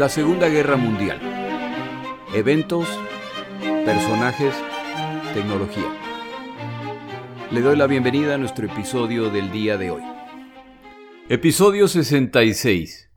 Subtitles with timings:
[0.00, 1.20] La Segunda Guerra Mundial.
[2.32, 2.88] Eventos,
[3.84, 4.54] personajes,
[5.34, 5.94] tecnología.
[7.50, 10.02] Le doy la bienvenida a nuestro episodio del día de hoy.
[11.28, 13.10] Episodio 66.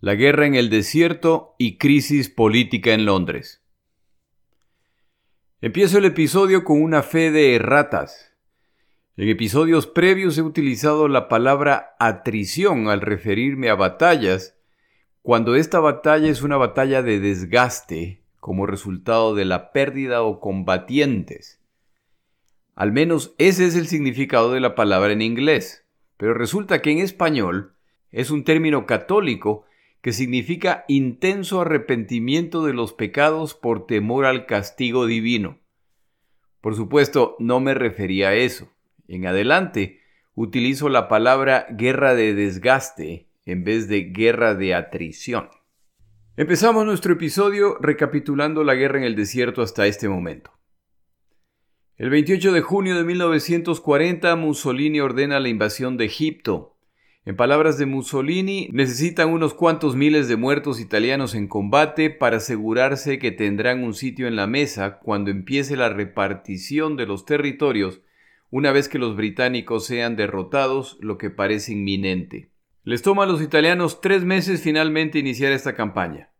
[0.00, 3.62] La guerra en el desierto y crisis política en Londres.
[5.60, 8.34] Empiezo el episodio con una fe de erratas.
[9.18, 14.56] En episodios previos he utilizado la palabra atrición al referirme a batallas
[15.22, 21.60] cuando esta batalla es una batalla de desgaste como resultado de la pérdida o combatientes.
[22.74, 25.84] Al menos ese es el significado de la palabra en inglés,
[26.16, 27.74] pero resulta que en español
[28.10, 29.66] es un término católico
[30.00, 35.58] que significa intenso arrepentimiento de los pecados por temor al castigo divino.
[36.62, 38.70] Por supuesto, no me refería a eso.
[39.08, 40.00] En adelante,
[40.34, 45.48] utilizo la palabra guerra de desgaste en vez de guerra de atrición.
[46.36, 50.52] Empezamos nuestro episodio recapitulando la guerra en el desierto hasta este momento.
[51.96, 56.76] El 28 de junio de 1940 Mussolini ordena la invasión de Egipto.
[57.24, 63.18] En palabras de Mussolini, necesitan unos cuantos miles de muertos italianos en combate para asegurarse
[63.18, 68.00] que tendrán un sitio en la mesa cuando empiece la repartición de los territorios
[68.50, 72.49] una vez que los británicos sean derrotados, lo que parece inminente.
[72.82, 76.30] Les toma a los italianos tres meses finalmente iniciar esta campaña.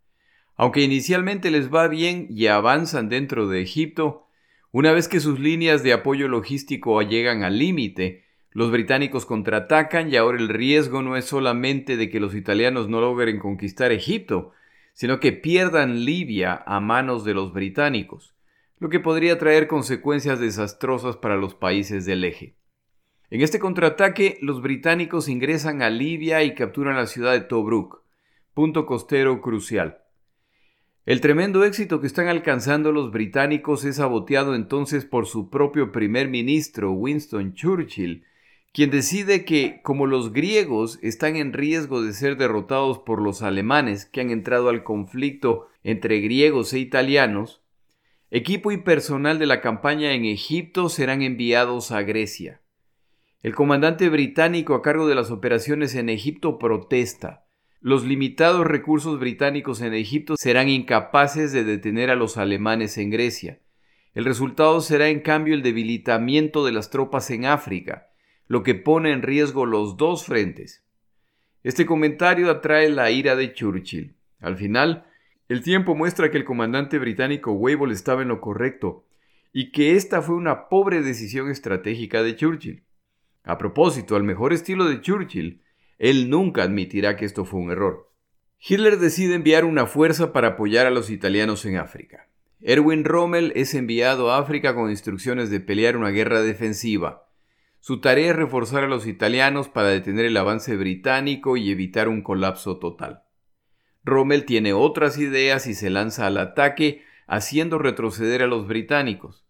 [0.57, 4.27] Aunque inicialmente les va bien y avanzan dentro de Egipto,
[4.73, 10.17] una vez que sus líneas de apoyo logístico llegan al límite, los británicos contraatacan y
[10.17, 14.53] ahora el riesgo no es solamente de que los italianos no logren conquistar Egipto,
[14.95, 18.35] sino que pierdan Libia a manos de los británicos,
[18.79, 22.60] lo que podría traer consecuencias desastrosas para los países del eje.
[23.31, 28.03] En este contraataque, los británicos ingresan a Libia y capturan la ciudad de Tobruk,
[28.55, 29.99] punto costero crucial.
[31.07, 36.27] El tremendo éxito que están alcanzando los británicos es saboteado entonces por su propio primer
[36.27, 38.25] ministro, Winston Churchill,
[38.73, 44.07] quien decide que, como los griegos están en riesgo de ser derrotados por los alemanes
[44.07, 47.63] que han entrado al conflicto entre griegos e italianos,
[48.33, 52.61] equipo y personal de la campaña en Egipto serán enviados a Grecia.
[53.43, 57.47] El comandante británico a cargo de las operaciones en Egipto protesta.
[57.81, 63.61] Los limitados recursos británicos en Egipto serán incapaces de detener a los alemanes en Grecia.
[64.13, 68.09] El resultado será en cambio el debilitamiento de las tropas en África,
[68.47, 70.85] lo que pone en riesgo los dos frentes.
[71.63, 74.17] Este comentario atrae la ira de Churchill.
[74.41, 75.07] Al final,
[75.49, 79.07] el tiempo muestra que el comandante británico Weibull estaba en lo correcto
[79.51, 82.85] y que esta fue una pobre decisión estratégica de Churchill.
[83.45, 85.63] A propósito, al mejor estilo de Churchill,
[85.99, 88.11] él nunca admitirá que esto fue un error.
[88.59, 92.29] Hitler decide enviar una fuerza para apoyar a los italianos en África.
[92.61, 97.27] Erwin Rommel es enviado a África con instrucciones de pelear una guerra defensiva.
[97.79, 102.23] Su tarea es reforzar a los italianos para detener el avance británico y evitar un
[102.23, 103.23] colapso total.
[104.05, 109.47] Rommel tiene otras ideas y se lanza al ataque, haciendo retroceder a los británicos.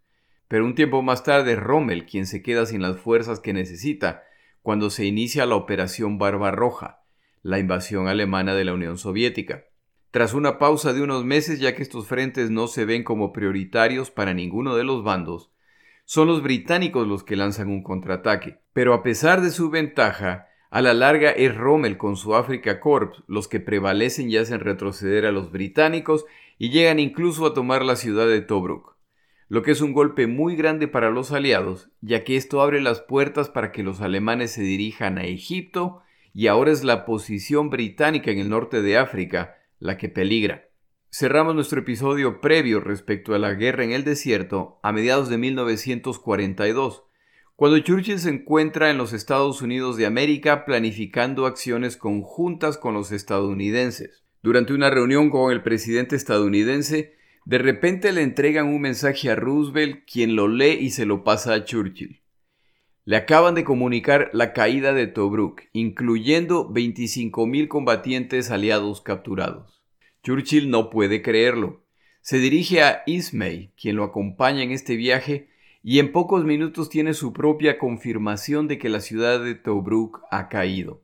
[0.50, 4.25] Pero un tiempo más tarde Rommel quien se queda sin las fuerzas que necesita
[4.62, 7.05] cuando se inicia la Operación Barbarroja,
[7.44, 9.66] la invasión alemana de la Unión Soviética.
[10.10, 14.10] Tras una pausa de unos meses ya que estos frentes no se ven como prioritarios
[14.10, 15.53] para ninguno de los bandos,
[16.05, 18.59] son los británicos los que lanzan un contraataque.
[18.72, 23.22] Pero a pesar de su ventaja, a la larga es Rommel con su Africa Corps
[23.28, 26.27] los que prevalecen y hacen retroceder a los británicos
[26.59, 28.90] y llegan incluso a tomar la ciudad de Tobruk
[29.50, 33.00] lo que es un golpe muy grande para los aliados, ya que esto abre las
[33.00, 36.03] puertas para que los alemanes se dirijan a Egipto
[36.33, 40.69] y ahora es la posición británica en el norte de África la que peligra.
[41.10, 47.03] Cerramos nuestro episodio previo respecto a la guerra en el desierto a mediados de 1942,
[47.57, 53.10] cuando Churchill se encuentra en los Estados Unidos de América planificando acciones conjuntas con los
[53.10, 54.22] estadounidenses.
[54.45, 60.04] Durante una reunión con el presidente estadounidense, de repente le entregan un mensaje a Roosevelt,
[60.10, 62.21] quien lo lee y se lo pasa a Churchill.
[63.04, 69.83] Le acaban de comunicar la caída de Tobruk, incluyendo 25.000 combatientes aliados capturados.
[70.22, 71.83] Churchill no puede creerlo.
[72.21, 75.48] Se dirige a Ismay, quien lo acompaña en este viaje,
[75.83, 80.48] y en pocos minutos tiene su propia confirmación de que la ciudad de Tobruk ha
[80.48, 81.03] caído.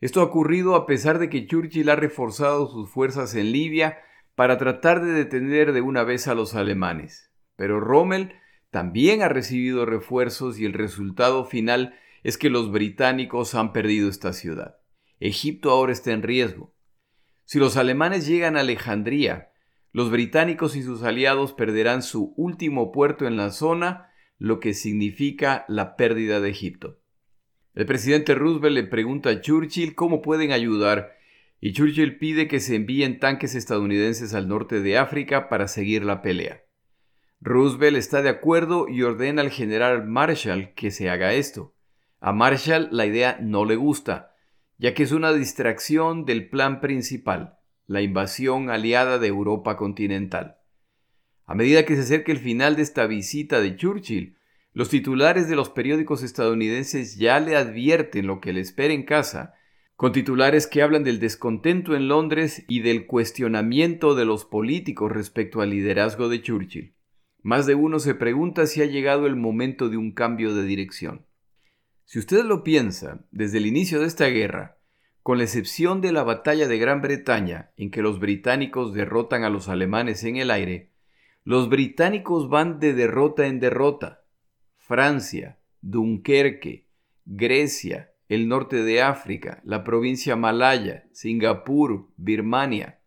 [0.00, 3.98] Esto ha ocurrido a pesar de que Churchill ha reforzado sus fuerzas en Libia
[4.34, 7.30] para tratar de detener de una vez a los alemanes.
[7.56, 8.34] Pero Rommel
[8.70, 14.32] también ha recibido refuerzos y el resultado final es que los británicos han perdido esta
[14.32, 14.76] ciudad.
[15.20, 16.74] Egipto ahora está en riesgo.
[17.44, 19.52] Si los alemanes llegan a Alejandría,
[19.92, 25.64] los británicos y sus aliados perderán su último puerto en la zona, lo que significa
[25.68, 26.98] la pérdida de Egipto.
[27.74, 31.12] El presidente Roosevelt le pregunta a Churchill cómo pueden ayudar
[31.64, 36.20] y Churchill pide que se envíen tanques estadounidenses al norte de África para seguir la
[36.20, 36.64] pelea.
[37.40, 41.76] Roosevelt está de acuerdo y ordena al general Marshall que se haga esto.
[42.18, 44.34] A Marshall la idea no le gusta,
[44.76, 50.56] ya que es una distracción del plan principal la invasión aliada de Europa continental.
[51.44, 54.36] A medida que se acerca el final de esta visita de Churchill,
[54.72, 59.54] los titulares de los periódicos estadounidenses ya le advierten lo que le espera en casa,
[59.96, 65.60] con titulares que hablan del descontento en Londres y del cuestionamiento de los políticos respecto
[65.60, 66.94] al liderazgo de Churchill.
[67.42, 71.26] Más de uno se pregunta si ha llegado el momento de un cambio de dirección.
[72.04, 74.78] Si usted lo piensa, desde el inicio de esta guerra,
[75.22, 79.50] con la excepción de la batalla de Gran Bretaña, en que los británicos derrotan a
[79.50, 80.92] los alemanes en el aire,
[81.44, 84.24] los británicos van de derrota en derrota.
[84.76, 86.88] Francia, Dunkerque,
[87.24, 93.00] Grecia, el norte de África, la provincia malaya, Singapur, Birmania.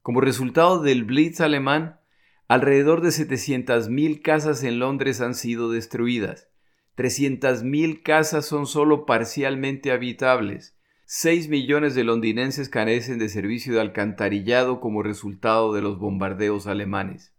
[0.00, 2.00] Como resultado del Blitz alemán,
[2.48, 6.48] alrededor de 700.000 casas en Londres han sido destruidas.
[6.96, 10.78] 300.000 casas son solo parcialmente habitables
[11.10, 17.34] 6 millones de londinenses carecen de servicio de alcantarillado como resultado de los bombardeos alemanes.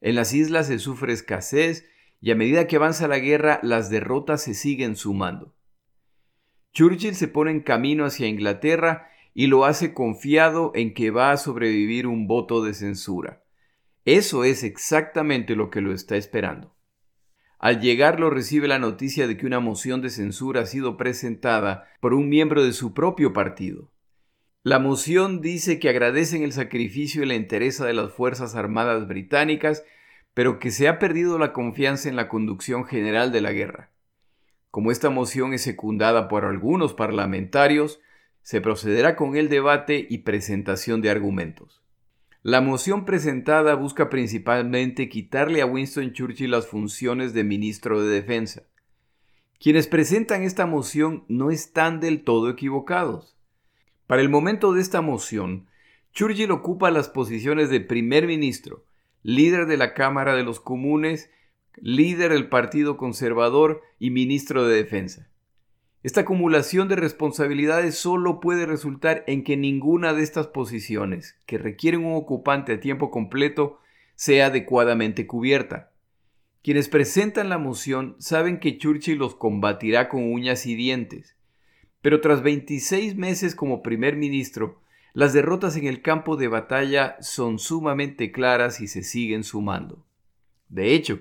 [0.00, 1.88] En las islas se sufre escasez
[2.20, 5.57] y a medida que avanza la guerra las derrotas se siguen sumando.
[6.72, 11.36] Churchill se pone en camino hacia Inglaterra y lo hace confiado en que va a
[11.36, 13.42] sobrevivir un voto de censura.
[14.04, 16.74] Eso es exactamente lo que lo está esperando.
[17.58, 21.88] Al llegar lo recibe la noticia de que una moción de censura ha sido presentada
[22.00, 23.90] por un miembro de su propio partido.
[24.62, 29.84] La moción dice que agradecen el sacrificio y la entereza de las Fuerzas Armadas británicas,
[30.34, 33.90] pero que se ha perdido la confianza en la conducción general de la guerra.
[34.70, 38.00] Como esta moción es secundada por algunos parlamentarios,
[38.42, 41.82] se procederá con el debate y presentación de argumentos.
[42.42, 48.62] La moción presentada busca principalmente quitarle a Winston Churchill las funciones de ministro de Defensa.
[49.58, 53.36] Quienes presentan esta moción no están del todo equivocados.
[54.06, 55.66] Para el momento de esta moción,
[56.12, 58.84] Churchill ocupa las posiciones de primer ministro,
[59.22, 61.30] líder de la Cámara de los Comunes,
[61.82, 65.28] líder del Partido Conservador y ministro de Defensa.
[66.02, 72.04] Esta acumulación de responsabilidades solo puede resultar en que ninguna de estas posiciones, que requieren
[72.04, 73.80] un ocupante a tiempo completo,
[74.14, 75.92] sea adecuadamente cubierta.
[76.62, 81.36] Quienes presentan la moción saben que Churchill los combatirá con uñas y dientes.
[82.00, 84.80] Pero tras 26 meses como primer ministro,
[85.14, 90.04] las derrotas en el campo de batalla son sumamente claras y se siguen sumando.
[90.68, 91.20] De hecho,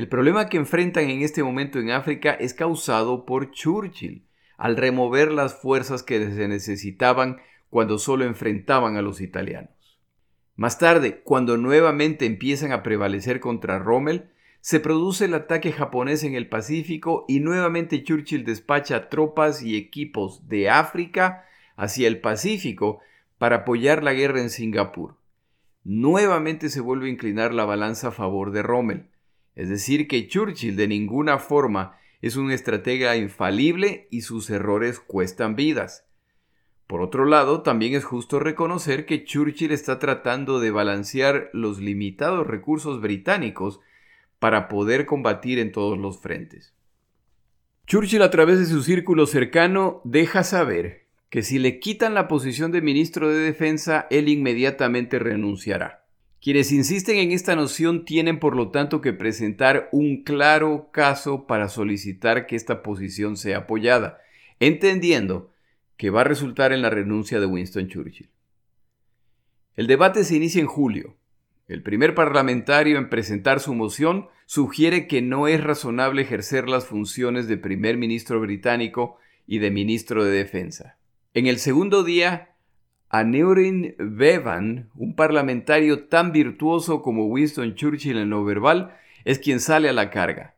[0.00, 4.24] el problema que enfrentan en este momento en África es causado por Churchill,
[4.56, 7.36] al remover las fuerzas que se necesitaban
[7.68, 10.00] cuando solo enfrentaban a los italianos.
[10.56, 14.30] Más tarde, cuando nuevamente empiezan a prevalecer contra Rommel,
[14.62, 20.48] se produce el ataque japonés en el Pacífico y nuevamente Churchill despacha tropas y equipos
[20.48, 21.44] de África
[21.76, 23.00] hacia el Pacífico
[23.36, 25.16] para apoyar la guerra en Singapur.
[25.84, 29.09] Nuevamente se vuelve a inclinar la balanza a favor de Rommel.
[29.60, 35.54] Es decir, que Churchill de ninguna forma es un estratega infalible y sus errores cuestan
[35.54, 36.06] vidas.
[36.86, 42.46] Por otro lado, también es justo reconocer que Churchill está tratando de balancear los limitados
[42.46, 43.80] recursos británicos
[44.38, 46.72] para poder combatir en todos los frentes.
[47.86, 52.72] Churchill a través de su círculo cercano deja saber que si le quitan la posición
[52.72, 56.06] de ministro de Defensa, él inmediatamente renunciará.
[56.42, 61.68] Quienes insisten en esta noción tienen por lo tanto que presentar un claro caso para
[61.68, 64.18] solicitar que esta posición sea apoyada,
[64.58, 65.52] entendiendo
[65.98, 68.30] que va a resultar en la renuncia de Winston Churchill.
[69.76, 71.14] El debate se inicia en julio.
[71.68, 77.48] El primer parlamentario en presentar su moción sugiere que no es razonable ejercer las funciones
[77.48, 80.96] de primer ministro británico y de ministro de Defensa.
[81.34, 82.49] En el segundo día,
[83.12, 89.88] Aneurin Bevan, un parlamentario tan virtuoso como Winston Churchill en lo verbal, es quien sale
[89.88, 90.54] a la carga.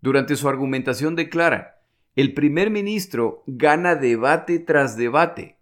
[0.00, 1.80] Durante su argumentación declara,
[2.14, 5.56] el primer ministro gana debate tras debate,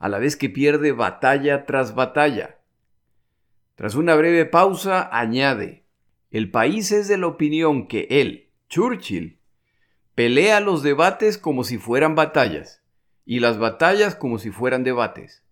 [0.00, 2.58] a la vez que pierde batalla tras batalla.
[3.76, 5.84] Tras una breve pausa, añade,
[6.32, 9.38] el país es de la opinión que él, Churchill,
[10.16, 12.82] pelea los debates como si fueran batallas
[13.24, 15.43] y las batallas como si fueran debates.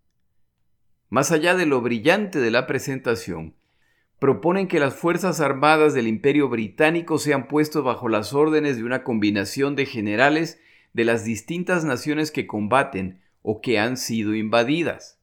[1.13, 3.55] Más allá de lo brillante de la presentación,
[4.19, 9.05] proponen que las Fuerzas Armadas del Imperio Británico sean puestos bajo las órdenes de una
[9.05, 10.59] combinación de generales
[10.95, 15.21] de las distintas naciones que combaten o que han sido invadidas.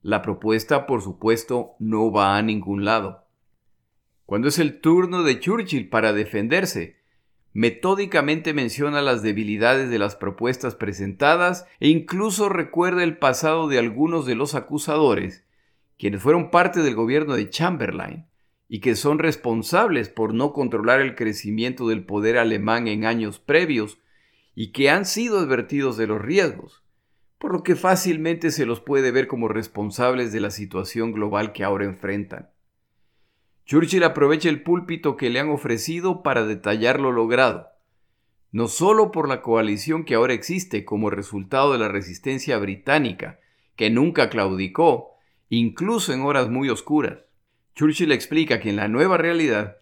[0.00, 3.26] La propuesta, por supuesto, no va a ningún lado.
[4.26, 7.00] Cuando es el turno de Churchill para defenderse,
[7.56, 14.26] metódicamente menciona las debilidades de las propuestas presentadas e incluso recuerda el pasado de algunos
[14.26, 15.46] de los acusadores,
[15.98, 18.26] quienes fueron parte del gobierno de Chamberlain
[18.68, 24.02] y que son responsables por no controlar el crecimiento del poder alemán en años previos
[24.54, 26.84] y que han sido advertidos de los riesgos,
[27.38, 31.64] por lo que fácilmente se los puede ver como responsables de la situación global que
[31.64, 32.50] ahora enfrentan.
[33.66, 37.68] Churchill aprovecha el púlpito que le han ofrecido para detallar lo logrado,
[38.52, 43.40] no solo por la coalición que ahora existe como resultado de la resistencia británica,
[43.74, 45.16] que nunca claudicó,
[45.48, 47.18] incluso en horas muy oscuras.
[47.74, 49.78] Churchill explica que en la nueva realidad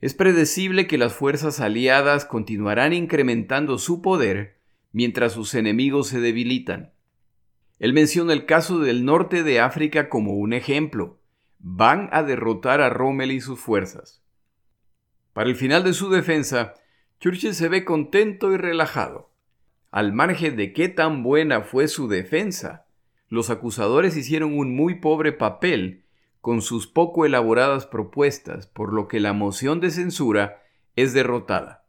[0.00, 4.58] es predecible que las fuerzas aliadas continuarán incrementando su poder
[4.90, 6.92] mientras sus enemigos se debilitan.
[7.78, 11.17] Él menciona el caso del norte de África como un ejemplo,
[11.58, 14.22] van a derrotar a Rommel y sus fuerzas.
[15.32, 16.74] Para el final de su defensa,
[17.20, 19.30] Churchill se ve contento y relajado.
[19.90, 22.86] Al margen de qué tan buena fue su defensa,
[23.28, 26.04] los acusadores hicieron un muy pobre papel
[26.40, 30.62] con sus poco elaboradas propuestas, por lo que la moción de censura
[30.96, 31.84] es derrotada.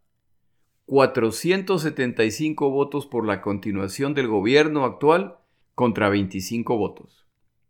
[0.86, 5.38] 475 votos por la continuación del gobierno actual
[5.76, 7.28] contra 25 votos.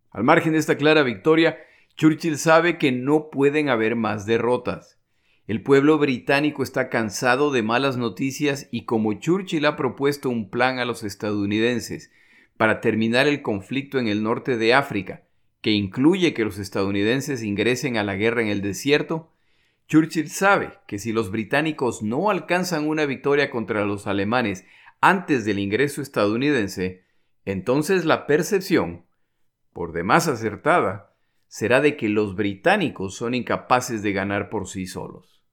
[0.10, 1.60] Al margen de esta clara victoria,
[2.00, 5.02] Churchill sabe que no pueden haber más derrotas.
[5.48, 10.80] El pueblo británico está cansado de malas noticias y como Churchill ha propuesto un plan
[10.80, 12.10] a los estadounidenses
[12.56, 15.26] para terminar el conflicto en el norte de África,
[15.60, 19.34] que incluye que los estadounidenses ingresen a la guerra en el desierto,
[19.90, 24.64] Churchill sabe que si los británicos no alcanzan una victoria contra los alemanes
[25.02, 27.04] antes del ingreso estadounidense,
[27.44, 29.04] entonces la percepción,
[29.74, 31.09] por demás acertada,
[31.50, 35.44] será de que los británicos son incapaces de ganar por sí solos.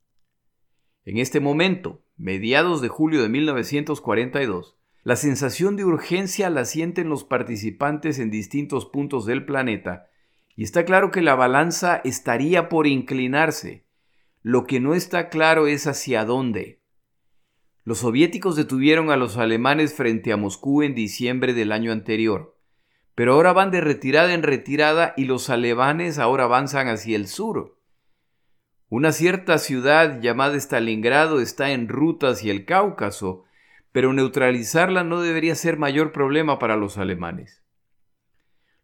[1.04, 7.24] En este momento, mediados de julio de 1942, la sensación de urgencia la sienten los
[7.24, 10.08] participantes en distintos puntos del planeta
[10.54, 13.86] y está claro que la balanza estaría por inclinarse.
[14.42, 16.82] Lo que no está claro es hacia dónde.
[17.84, 22.55] Los soviéticos detuvieron a los alemanes frente a Moscú en diciembre del año anterior
[23.16, 27.80] pero ahora van de retirada en retirada y los alemanes ahora avanzan hacia el sur.
[28.90, 33.44] Una cierta ciudad llamada Stalingrado está en ruta hacia el Cáucaso,
[33.90, 37.64] pero neutralizarla no debería ser mayor problema para los alemanes.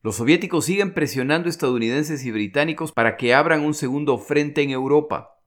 [0.01, 5.43] Los soviéticos siguen presionando estadounidenses y británicos para que abran un segundo frente en Europa.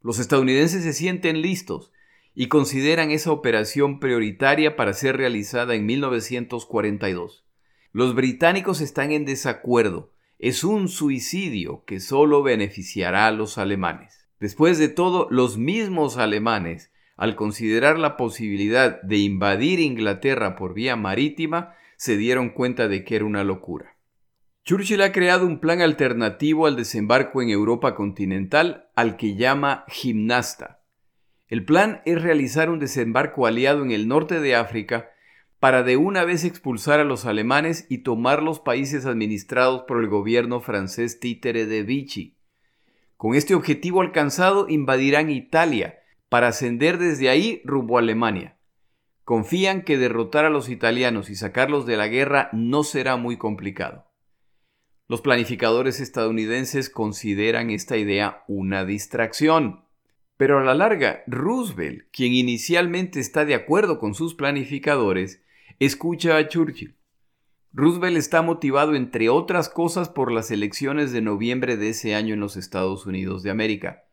[0.00, 1.92] Los estadounidenses se sienten listos
[2.34, 7.44] y consideran esa operación prioritaria para ser realizada en 1942.
[7.92, 10.14] Los británicos están en desacuerdo.
[10.38, 14.28] Es un suicidio que solo beneficiará a los alemanes.
[14.40, 20.96] Después de todo, los mismos alemanes, al considerar la posibilidad de invadir Inglaterra por vía
[20.96, 23.98] marítima, se dieron cuenta de que era una locura.
[24.64, 30.82] Churchill ha creado un plan alternativo al desembarco en Europa continental al que llama Gimnasta.
[31.46, 35.11] El plan es realizar un desembarco aliado en el norte de África
[35.62, 40.08] para de una vez expulsar a los alemanes y tomar los países administrados por el
[40.08, 42.36] gobierno francés títere de Vichy.
[43.16, 48.58] Con este objetivo alcanzado invadirán Italia para ascender desde ahí rumbo a Alemania.
[49.22, 54.10] Confían que derrotar a los italianos y sacarlos de la guerra no será muy complicado.
[55.06, 59.84] Los planificadores estadounidenses consideran esta idea una distracción.
[60.36, 65.41] Pero a la larga, Roosevelt, quien inicialmente está de acuerdo con sus planificadores,
[65.84, 66.96] Escucha a Churchill.
[67.72, 72.38] Roosevelt está motivado, entre otras cosas, por las elecciones de noviembre de ese año en
[72.38, 74.04] los Estados Unidos de América.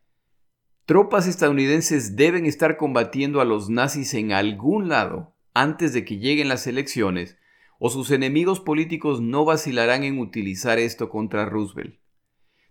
[0.84, 6.48] Tropas estadounidenses deben estar combatiendo a los nazis en algún lado antes de que lleguen
[6.48, 7.38] las elecciones,
[7.78, 12.00] o sus enemigos políticos no vacilarán en utilizar esto contra Roosevelt.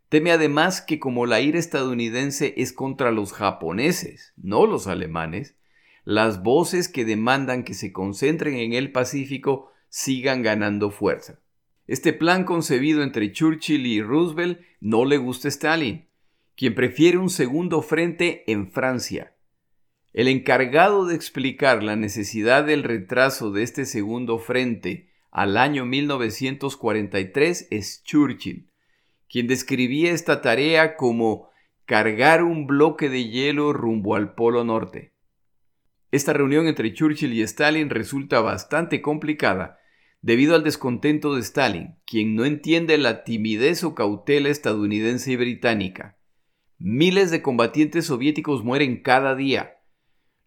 [0.09, 5.55] Teme además que como la ira estadounidense es contra los japoneses, no los alemanes,
[6.09, 11.39] las voces que demandan que se concentren en el Pacífico sigan ganando fuerza.
[11.85, 16.07] Este plan concebido entre Churchill y Roosevelt no le gusta a Stalin,
[16.55, 19.35] quien prefiere un segundo frente en Francia.
[20.11, 27.67] El encargado de explicar la necesidad del retraso de este segundo frente al año 1943
[27.69, 28.71] es Churchill,
[29.29, 31.51] quien describía esta tarea como
[31.85, 35.13] cargar un bloque de hielo rumbo al Polo Norte.
[36.11, 39.79] Esta reunión entre Churchill y Stalin resulta bastante complicada
[40.21, 46.17] debido al descontento de Stalin, quien no entiende la timidez o cautela estadounidense y británica.
[46.77, 49.77] Miles de combatientes soviéticos mueren cada día.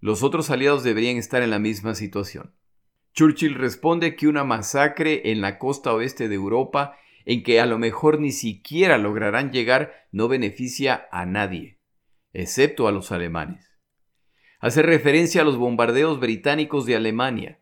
[0.01, 2.55] Los otros aliados deberían estar en la misma situación.
[3.15, 7.79] Churchill responde que una masacre en la costa oeste de Europa, en que a lo
[7.79, 11.79] mejor ni siquiera lograrán llegar, no beneficia a nadie,
[12.33, 13.72] excepto a los alemanes.
[14.63, 17.59] Hace referencia a los bombardeos británicos de Alemania,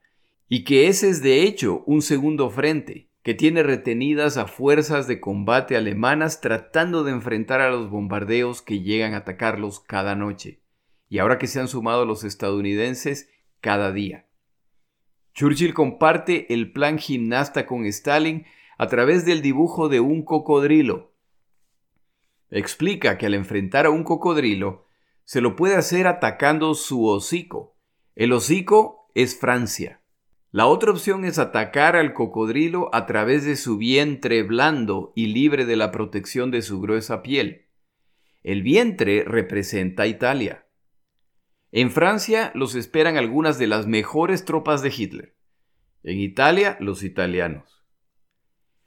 [0.51, 5.19] y que ese es de hecho un segundo frente, que tiene retenidas a fuerzas de
[5.19, 10.61] combate alemanas tratando de enfrentar a los bombardeos que llegan a atacarlos cada noche,
[11.09, 13.31] y ahora que se han sumado los estadounidenses
[13.63, 14.27] cada día.
[15.33, 18.45] Churchill comparte el plan gimnasta con Stalin
[18.77, 21.15] a través del dibujo de un cocodrilo.
[22.51, 24.90] Explica que al enfrentar a un cocodrilo,
[25.31, 27.79] se lo puede hacer atacando su hocico.
[28.17, 30.03] El hocico es Francia.
[30.51, 35.67] La otra opción es atacar al cocodrilo a través de su vientre blando y libre
[35.67, 37.69] de la protección de su gruesa piel.
[38.43, 40.67] El vientre representa Italia.
[41.71, 45.37] En Francia los esperan algunas de las mejores tropas de Hitler.
[46.03, 47.85] En Italia, los italianos.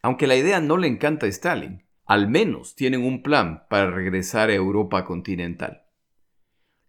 [0.02, 4.50] Aunque la idea no le encanta a Stalin, al menos tienen un plan para regresar
[4.50, 5.83] a Europa continental.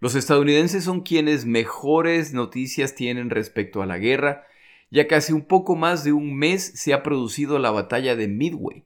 [0.05, 4.45] Los estadounidenses son quienes mejores noticias tienen respecto a la guerra
[4.91, 8.29] ya que hace un poco más de un mes se ha producido la batalla de
[8.29, 8.85] Midway,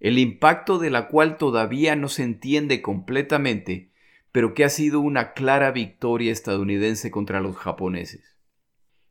[0.00, 3.92] el impacto de la cual todavía no se entiende completamente,
[4.32, 8.38] pero que ha sido una clara victoria estadounidense contra los japoneses.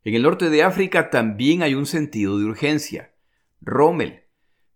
[0.02, 3.14] En el norte de África también hay un sentido de urgencia.
[3.60, 4.24] Rommel,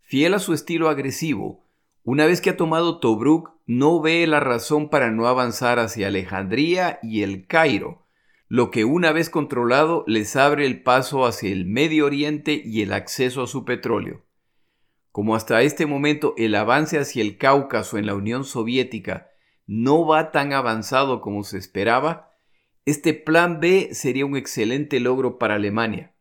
[0.03, 1.67] fiel a su estilo agresivo,
[2.05, 6.99] una vez que ha tomado Tobruk, no ve la razón para no avanzar hacia Alejandría
[7.05, 8.05] y el Cairo,
[8.49, 12.93] lo que una vez controlado les abre el paso hacia el Medio Oriente y el
[12.93, 14.25] acceso a su petróleo.
[15.13, 19.31] Como hasta este momento el avance hacia el Cáucaso en la Unión Soviética
[19.69, 22.33] no va tan avanzado como se esperaba,
[22.87, 26.13] este plan B sería un excelente logro para Alemania.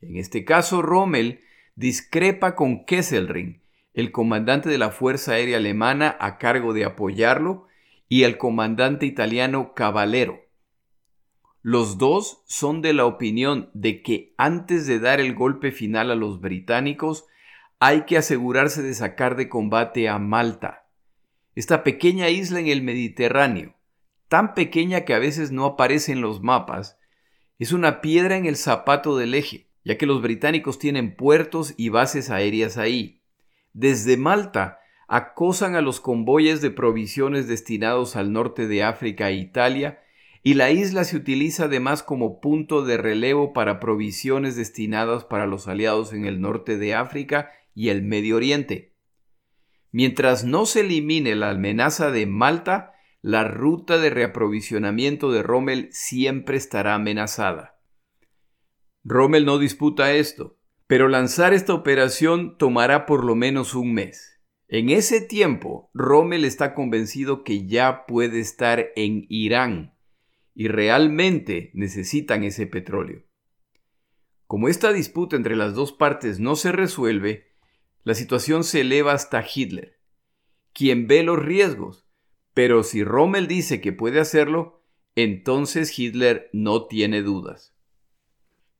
[0.00, 1.42] En este caso, Rommel
[1.74, 3.65] discrepa con Kesselring,
[3.96, 7.66] el comandante de la Fuerza Aérea Alemana a cargo de apoyarlo,
[8.08, 10.38] y el comandante italiano Cavallero.
[11.62, 16.14] Los dos son de la opinión de que antes de dar el golpe final a
[16.14, 17.26] los británicos
[17.80, 20.86] hay que asegurarse de sacar de combate a Malta,
[21.56, 23.74] esta pequeña isla en el Mediterráneo,
[24.28, 26.98] tan pequeña que a veces no aparece en los mapas,
[27.58, 31.88] es una piedra en el zapato del eje, ya que los británicos tienen puertos y
[31.88, 33.22] bases aéreas ahí.
[33.78, 40.00] Desde Malta acosan a los convoyes de provisiones destinados al norte de África e Italia
[40.42, 45.68] y la isla se utiliza además como punto de relevo para provisiones destinadas para los
[45.68, 48.94] aliados en el norte de África y el Medio Oriente.
[49.92, 56.56] Mientras no se elimine la amenaza de Malta, la ruta de reaprovisionamiento de Rommel siempre
[56.56, 57.78] estará amenazada.
[59.04, 60.55] Rommel no disputa esto,
[60.86, 64.40] pero lanzar esta operación tomará por lo menos un mes.
[64.68, 69.94] En ese tiempo, Rommel está convencido que ya puede estar en Irán,
[70.54, 73.24] y realmente necesitan ese petróleo.
[74.46, 77.52] Como esta disputa entre las dos partes no se resuelve,
[78.04, 80.00] la situación se eleva hasta Hitler,
[80.72, 82.08] quien ve los riesgos,
[82.54, 84.82] pero si Rommel dice que puede hacerlo,
[85.14, 87.75] entonces Hitler no tiene dudas.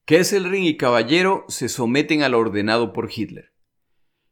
[0.07, 3.51] Kesselring y Caballero se someten al ordenado por Hitler.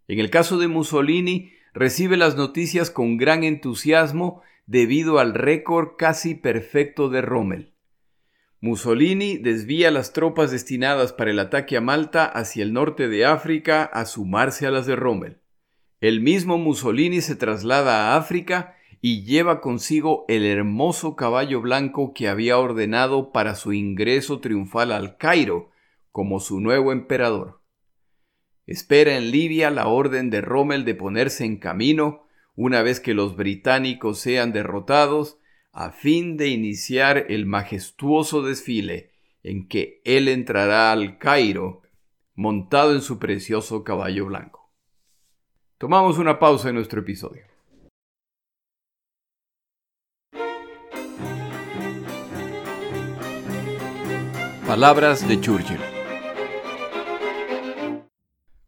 [0.07, 6.37] En el caso de Mussolini, recibe las noticias con gran entusiasmo debido al récord casi
[6.37, 7.75] perfecto de Rommel.
[8.61, 13.83] Mussolini desvía las tropas destinadas para el ataque a Malta hacia el norte de África
[13.83, 15.41] a sumarse a las de Rommel.
[16.01, 18.74] El mismo Mussolini se traslada a África
[19.07, 25.19] y lleva consigo el hermoso caballo blanco que había ordenado para su ingreso triunfal al
[25.19, 25.69] Cairo
[26.11, 27.61] como su nuevo emperador.
[28.65, 33.37] Espera en Libia la orden de Rommel de ponerse en camino una vez que los
[33.37, 35.39] británicos sean derrotados,
[35.71, 39.11] a fin de iniciar el majestuoso desfile
[39.43, 41.83] en que él entrará al Cairo
[42.35, 44.73] montado en su precioso caballo blanco.
[45.77, 47.54] Tomamos una pausa en nuestro episodio.
[54.67, 55.79] Palabras de Churchill.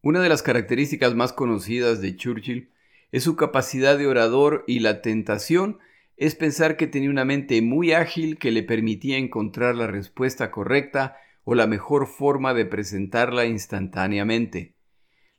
[0.02, 2.70] Una de las características más conocidas de Churchill
[3.12, 5.78] es su capacidad de orador y la tentación
[6.18, 11.16] es pensar que tenía una mente muy ágil que le permitía encontrar la respuesta correcta
[11.44, 14.74] o la mejor forma de presentarla instantáneamente.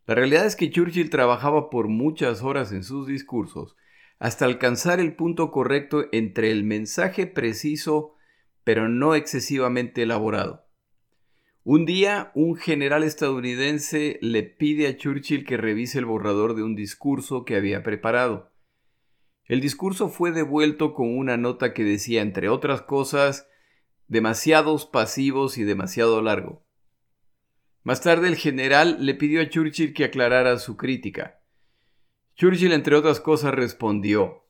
[0.07, 3.75] La realidad es que Churchill trabajaba por muchas horas en sus discursos
[4.17, 8.15] hasta alcanzar el punto correcto entre el mensaje preciso
[8.67, 10.67] pero no excesivamente elaborado.
[11.63, 16.75] Un día, un general estadounidense le pide a Churchill que revise el borrador de un
[16.75, 18.51] discurso que había preparado.
[19.45, 23.47] El discurso fue devuelto con una nota que decía, entre otras cosas,
[24.09, 26.67] demasiados pasivos y demasiado largo.
[27.83, 31.39] Más tarde el general le pidió a Churchill que aclarara su crítica.
[32.35, 34.45] Churchill, entre otras cosas, respondió,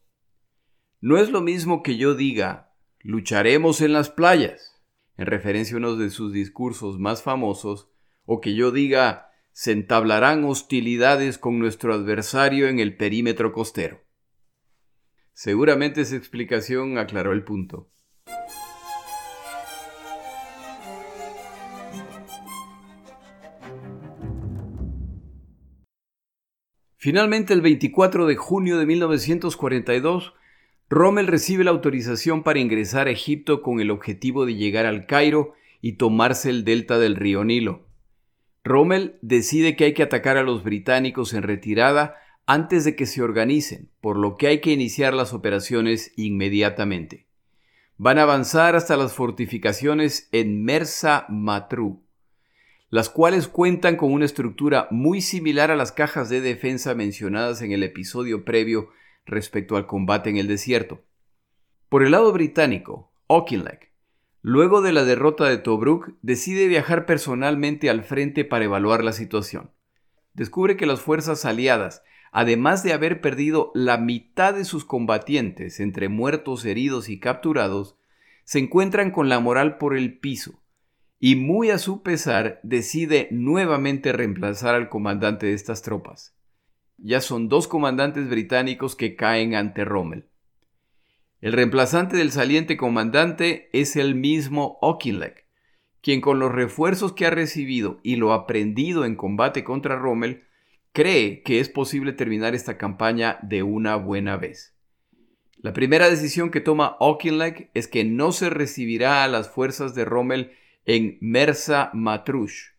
[1.02, 2.67] No es lo mismo que yo diga,
[3.02, 4.78] lucharemos en las playas
[5.18, 7.90] en referencia a uno de sus discursos más famosos,
[8.26, 14.04] o que yo diga, se entablarán hostilidades con nuestro adversario en el perímetro costero.
[15.34, 17.90] Seguramente esa explicación aclaró el punto.
[27.00, 30.34] Finalmente, el 24 de junio de 1942,
[30.90, 35.54] Rommel recibe la autorización para ingresar a Egipto con el objetivo de llegar al Cairo
[35.82, 37.88] y tomarse el delta del río Nilo.
[38.64, 43.22] Rommel decide que hay que atacar a los británicos en retirada antes de que se
[43.22, 47.28] organicen, por lo que hay que iniciar las operaciones inmediatamente.
[47.98, 52.04] Van a avanzar hasta las fortificaciones en Mersa Matru,
[52.90, 57.74] las cuales cuentan con una estructura muy similar a las cajas de defensa mencionadas en
[57.74, 58.90] el episodio previo
[59.28, 61.04] respecto al combate en el desierto.
[61.90, 63.92] Por el lado británico, Auchinleck,
[64.42, 69.72] luego de la derrota de Tobruk, decide viajar personalmente al frente para evaluar la situación.
[70.34, 76.10] Descubre que las fuerzas aliadas, además de haber perdido la mitad de sus combatientes entre
[76.10, 77.98] muertos, heridos y capturados,
[78.44, 80.62] se encuentran con la moral por el piso,
[81.20, 86.37] y muy a su pesar decide nuevamente reemplazar al comandante de estas tropas
[86.98, 90.30] ya son dos comandantes británicos que caen ante Rommel.
[91.40, 95.46] El reemplazante del saliente comandante es el mismo Auchinleck,
[96.02, 100.44] quien con los refuerzos que ha recibido y lo aprendido en combate contra Rommel,
[100.94, 104.76] cree que es posible terminar esta campaña de una buena vez.
[105.58, 110.06] La primera decisión que toma Auchinleck es que no se recibirá a las fuerzas de
[110.06, 110.52] Rommel
[110.86, 112.70] en Mersa Matrush,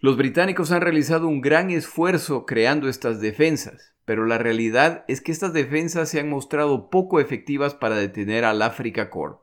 [0.00, 5.32] los británicos han realizado un gran esfuerzo creando estas defensas, pero la realidad es que
[5.32, 9.40] estas defensas se han mostrado poco efectivas para detener al Africa Corps.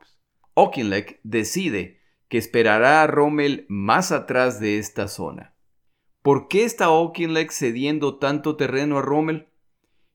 [0.56, 5.56] Auchinleck decide que esperará a Rommel más atrás de esta zona.
[6.22, 9.48] ¿Por qué está Auchinleck cediendo tanto terreno a Rommel?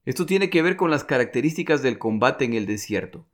[0.05, 3.27] Esto tiene que ver con las características del combate en el desierto,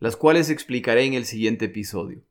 [0.00, 2.24] las cuales explicaré en el siguiente episodio.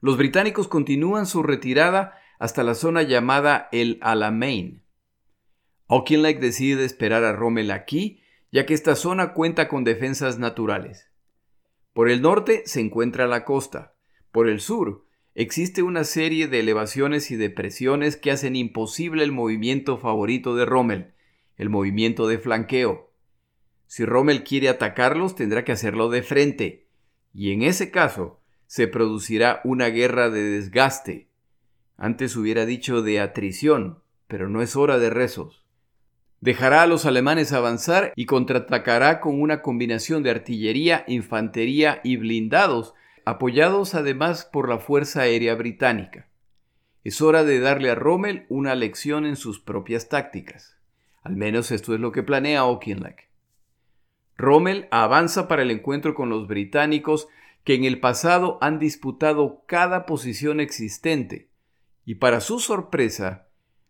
[0.00, 4.82] Los británicos continúan su retirada hasta la zona llamada el Alamein.
[5.86, 11.12] Auchinleck decide esperar a Rommel aquí, ya que esta zona cuenta con defensas naturales.
[11.92, 13.94] Por el norte se encuentra la costa.
[14.32, 19.96] Por el sur existe una serie de elevaciones y depresiones que hacen imposible el movimiento
[19.96, 21.14] favorito de Rommel,
[21.58, 23.12] el movimiento de flanqueo.
[23.86, 26.88] Si Rommel quiere atacarlos, tendrá que hacerlo de frente,
[27.32, 31.30] y en ese caso se producirá una guerra de desgaste,
[31.96, 35.64] antes hubiera dicho de atrición, pero no es hora de rezos.
[36.40, 42.94] Dejará a los alemanes avanzar y contraatacará con una combinación de artillería, infantería y blindados,
[43.24, 46.26] apoyados además por la Fuerza Aérea Británica.
[47.04, 50.76] Es hora de darle a Rommel una lección en sus propias tácticas.
[51.22, 53.28] Al menos esto es lo que planea Auchinleck.
[54.36, 57.28] Rommel avanza para el encuentro con los británicos
[57.62, 61.51] que en el pasado han disputado cada posición existente,
[62.04, 63.48] y para su sorpresa,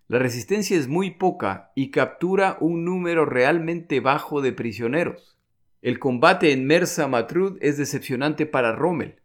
[0.09, 5.39] la resistencia es muy poca y captura un número realmente bajo de prisioneros.
[5.81, 9.17] El combate en Mersa Matrud es decepcionante para Rommel,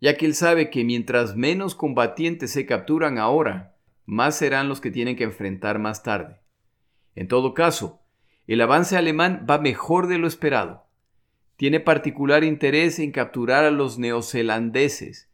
[0.00, 3.76] ya que él sabe que mientras menos combatientes se capturan ahora,
[4.06, 6.40] más serán los que tienen que enfrentar más tarde.
[7.14, 8.00] En todo caso,
[8.46, 10.86] el avance alemán va mejor de lo esperado.
[11.56, 15.27] Tiene particular interés en capturar a los neozelandeses,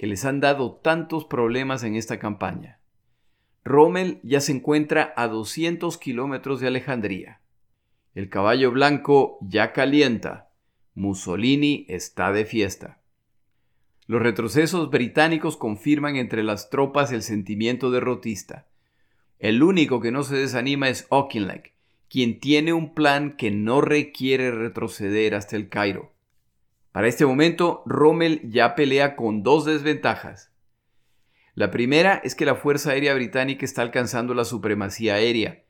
[0.00, 2.80] que les han dado tantos problemas en esta campaña.
[3.64, 7.42] Rommel ya se encuentra a 200 kilómetros de Alejandría.
[8.14, 10.48] El caballo blanco ya calienta.
[10.94, 13.02] Mussolini está de fiesta.
[14.06, 18.68] Los retrocesos británicos confirman entre las tropas el sentimiento derrotista.
[19.38, 21.74] El único que no se desanima es Auchinleck,
[22.08, 26.14] quien tiene un plan que no requiere retroceder hasta el Cairo.
[26.92, 30.50] Para este momento, Rommel ya pelea con dos desventajas.
[31.54, 35.62] La primera es que la Fuerza Aérea Británica está alcanzando la supremacía aérea,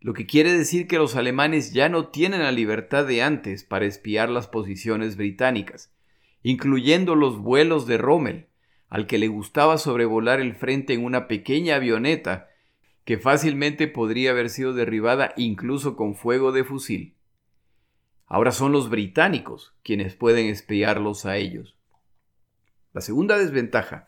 [0.00, 3.86] lo que quiere decir que los alemanes ya no tienen la libertad de antes para
[3.86, 5.92] espiar las posiciones británicas,
[6.42, 8.46] incluyendo los vuelos de Rommel,
[8.88, 12.48] al que le gustaba sobrevolar el frente en una pequeña avioneta
[13.04, 17.15] que fácilmente podría haber sido derribada incluso con fuego de fusil.
[18.26, 21.76] Ahora son los británicos quienes pueden espiarlos a ellos.
[22.92, 24.06] La segunda desventaja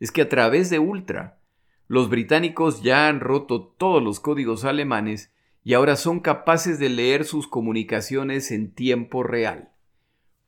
[0.00, 1.38] es que a través de Ultra,
[1.86, 5.32] los británicos ya han roto todos los códigos alemanes
[5.64, 9.70] y ahora son capaces de leer sus comunicaciones en tiempo real.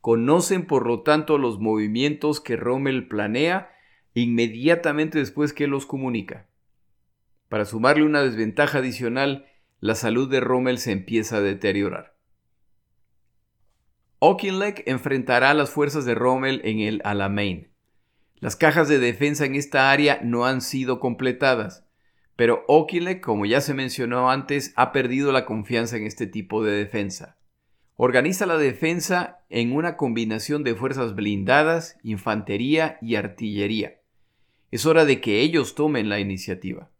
[0.01, 3.71] Conocen por lo tanto los movimientos que Rommel planea
[4.15, 6.49] inmediatamente después que los comunica.
[7.49, 9.47] Para sumarle una desventaja adicional,
[9.81, 12.20] la salud de Rommel se empieza a deteriorar.
[14.23, 17.73] Auchinleck enfrentará a las fuerzas de Rommel en el Alamein.
[18.37, 21.87] Las cajas de defensa en esta área no han sido completadas,
[22.37, 26.73] pero Auchinleck, como ya se mencionó antes, ha perdido la confianza en este tipo de
[26.73, 27.39] defensa.
[27.97, 34.01] Organiza la defensa en una combinación de fuerzas blindadas, infantería y artillería.
[34.71, 36.91] Es hora de que ellos tomen la iniciativa.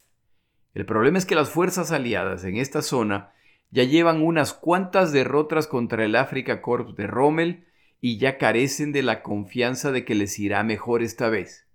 [0.73, 3.35] El problema es que las fuerzas aliadas en esta zona
[3.71, 7.67] ya llevan unas cuantas derrotas contra el Afrika Corps de Rommel
[8.01, 11.67] y ya carecen de la confianza de que les irá mejor esta vez.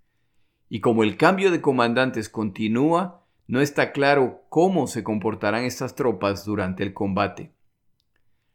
[0.68, 6.44] Y como el cambio de comandantes continúa, no está claro cómo se comportarán estas tropas
[6.44, 7.52] durante el combate.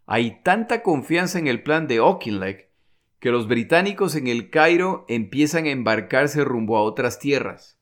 [0.05, 2.69] Hay tanta confianza en el plan de Auchinleck
[3.19, 7.79] que los británicos en el Cairo empiezan a embarcarse rumbo a otras tierras.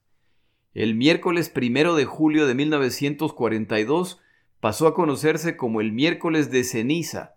[0.73, 4.21] El miércoles primero de julio de 1942
[4.59, 7.35] pasó a conocerse como el miércoles de ceniza,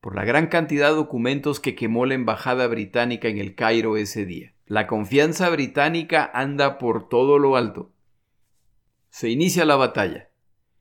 [0.00, 4.24] por la gran cantidad de documentos que quemó la embajada británica en el Cairo ese
[4.24, 4.52] día.
[4.66, 7.90] La confianza británica anda por todo lo alto.
[9.10, 10.28] Se inicia la batalla.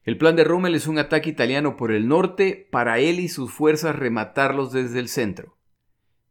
[0.04, 3.52] El plan de Rommel es un ataque italiano por el norte para él y sus
[3.52, 5.58] fuerzas rematarlos desde el centro.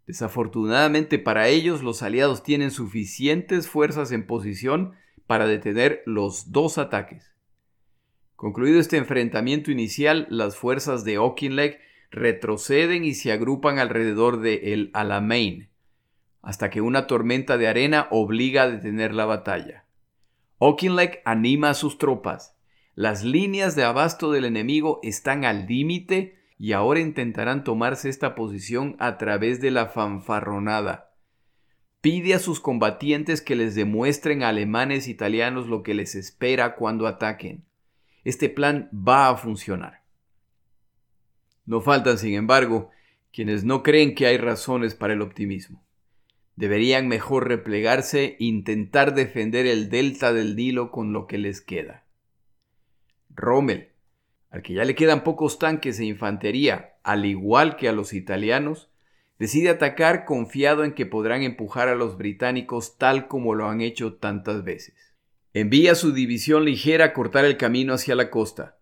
[0.07, 4.93] Desafortunadamente para ellos los aliados tienen suficientes fuerzas en posición
[5.27, 7.36] para detener los dos ataques.
[8.37, 14.91] Concluido este enfrentamiento inicial, las fuerzas de Auchinleck retroceden y se agrupan alrededor de el
[14.93, 15.71] Alamein,
[16.43, 19.87] hasta que una tormenta de arena obliga a detener la batalla.
[20.61, 22.57] Auchinleck anima a sus tropas.
[22.95, 28.97] Las líneas de abasto del enemigo están al límite y ahora intentarán tomarse esta posición
[28.99, 31.15] a través de la fanfarronada.
[32.03, 36.77] Pide a sus combatientes que les demuestren a alemanes e italianos lo que les espera
[36.77, 37.66] cuando ataquen.
[38.27, 40.03] Este plan va a funcionar.
[41.65, 42.91] No faltan, sin embargo,
[43.33, 45.85] quienes no creen que hay razones para el optimismo.
[46.57, 52.03] Deberían mejor replegarse e intentar defender el delta del Nilo con lo que les queda.
[53.33, 53.91] Rommel,
[54.51, 58.91] al que ya le quedan pocos tanques e infantería, al igual que a los italianos,
[59.39, 64.15] decide atacar confiado en que podrán empujar a los británicos tal como lo han hecho
[64.15, 65.06] tantas veces.
[65.59, 68.77] Envía su división ligera a cortar el camino hacia la costa,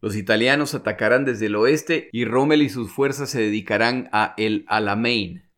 [0.00, 4.64] los italianos atacarán desde el oeste y Rommel y sus fuerzas se dedicarán a el
[4.66, 5.50] Alamein.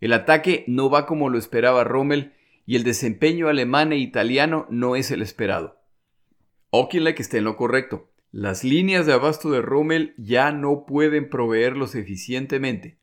[0.00, 2.32] El ataque no va como lo esperaba Rommel
[2.66, 5.80] y el desempeño alemán e italiano no es el esperado.
[6.72, 8.10] Auchinleck está en lo correcto.
[8.32, 12.98] Las líneas de abasto de Rommel ya no pueden proveerlos eficientemente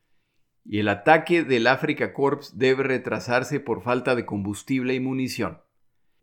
[0.62, 5.62] y el ataque del Afrika Corps debe retrasarse por falta de combustible y munición.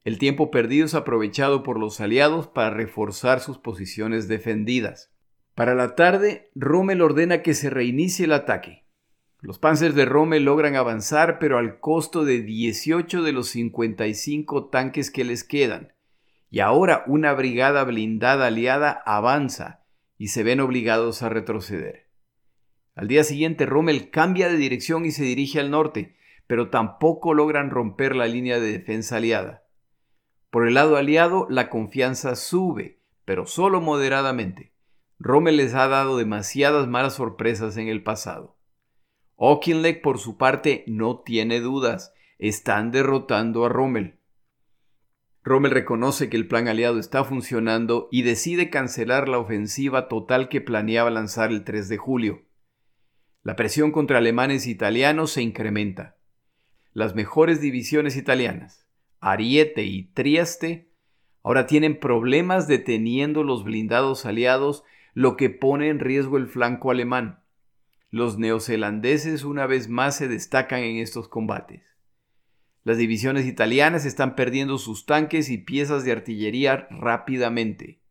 [0.05, 5.11] El tiempo perdido es aprovechado por los aliados para reforzar sus posiciones defendidas.
[5.55, 8.85] Para la tarde, Rommel ordena que se reinicie el ataque.
[9.41, 15.09] Los panzers de Rommel logran avanzar, pero al costo de 18 de los 55 tanques
[15.09, 15.93] que les quedan.
[16.51, 19.85] Y ahora una brigada blindada aliada avanza
[20.19, 22.11] y se ven obligados a retroceder.
[22.93, 26.15] Al día siguiente, Rommel cambia de dirección y se dirige al norte,
[26.45, 29.64] pero tampoco logran romper la línea de defensa aliada.
[30.55, 34.71] Por el lado aliado, la confianza sube, pero solo moderadamente.
[35.19, 38.57] Rommel les ha dado demasiadas malas sorpresas en el pasado.
[39.37, 42.13] Auchinleck, por su parte, no tiene dudas.
[42.39, 44.21] Están derrotando a Rommel.
[45.43, 50.61] Rommel reconoce que el plan aliado está funcionando y decide cancelar la ofensiva total que
[50.61, 52.45] planeaba lanzar el 3 de julio.
[53.43, 56.15] La presión contra alemanes e italianos se incrementa.
[56.93, 58.84] Las mejores divisiones italianas,
[59.27, 60.91] Ariete y Trieste
[61.45, 64.83] Ahora tienen problemas deteniendo los blindados aliados,
[65.13, 67.43] lo que pone en riesgo el flanco alemán.
[68.09, 71.83] Los neozelandeses una vez más se destacan en estos combates.
[72.83, 78.01] Las divisiones italianas están perdiendo sus tanques y piezas de artillería rápidamente.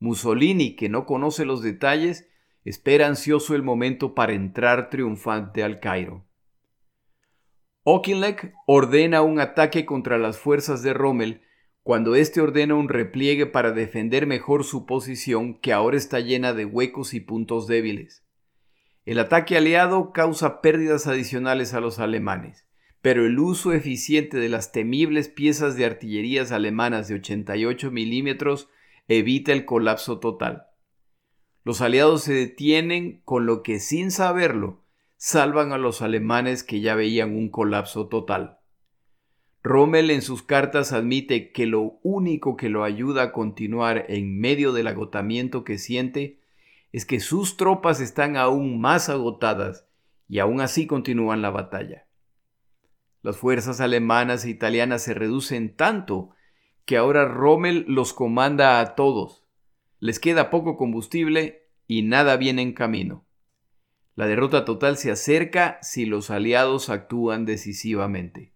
[0.00, 2.28] Mussolini, que no conoce los detalles,
[2.64, 6.27] espera ansioso el momento para entrar triunfante al Cairo.
[7.90, 11.40] Auchinleck ordena un ataque contra las fuerzas de Rommel
[11.82, 16.66] cuando éste ordena un repliegue para defender mejor su posición que ahora está llena de
[16.66, 18.26] huecos y puntos débiles.
[19.06, 22.66] El ataque aliado causa pérdidas adicionales a los alemanes,
[23.00, 28.68] pero el uso eficiente de las temibles piezas de artillerías alemanas de 88 milímetros
[29.06, 30.66] evita el colapso total.
[31.64, 34.84] Los aliados se detienen con lo que sin saberlo
[35.18, 38.60] salvan a los alemanes que ya veían un colapso total.
[39.64, 44.72] Rommel en sus cartas admite que lo único que lo ayuda a continuar en medio
[44.72, 46.40] del agotamiento que siente
[46.92, 49.88] es que sus tropas están aún más agotadas
[50.28, 52.06] y aún así continúan la batalla.
[53.22, 56.30] Las fuerzas alemanas e italianas se reducen tanto
[56.84, 59.44] que ahora Rommel los comanda a todos.
[59.98, 63.27] Les queda poco combustible y nada viene en camino.
[64.18, 68.52] La derrota total se acerca si los aliados actúan decisivamente.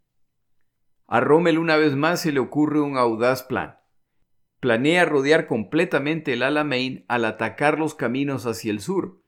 [1.07, 3.79] A Rommel una vez más se le ocurre un audaz plan.
[4.59, 9.23] Planea rodear completamente el Alamein al atacar los caminos hacia el sur,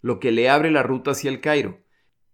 [0.00, 1.84] lo que le abre la ruta hacia el Cairo.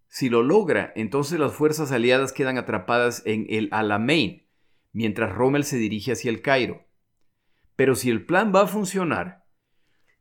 [0.09, 4.49] Si lo logra, entonces las fuerzas aliadas quedan atrapadas en el Alamein,
[4.93, 6.87] mientras Rommel se dirige hacia el Cairo.
[7.77, 9.41] Pero si el plan va a funcionar,